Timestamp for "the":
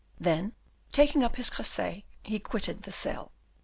2.81-2.91